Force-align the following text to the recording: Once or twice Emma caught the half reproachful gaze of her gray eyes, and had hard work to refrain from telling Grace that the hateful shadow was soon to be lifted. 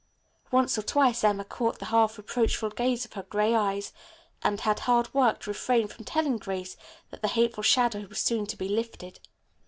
Once 0.49 0.79
or 0.79 0.81
twice 0.81 1.23
Emma 1.23 1.45
caught 1.45 1.77
the 1.77 1.85
half 1.93 2.17
reproachful 2.17 2.71
gaze 2.71 3.05
of 3.05 3.13
her 3.13 3.21
gray 3.21 3.53
eyes, 3.53 3.93
and 4.41 4.61
had 4.61 4.79
hard 4.79 5.13
work 5.13 5.39
to 5.41 5.51
refrain 5.51 5.87
from 5.87 6.03
telling 6.05 6.37
Grace 6.39 6.75
that 7.11 7.21
the 7.21 7.27
hateful 7.27 7.61
shadow 7.61 8.07
was 8.07 8.19
soon 8.19 8.47
to 8.47 8.57
be 8.57 8.67
lifted. 8.67 9.19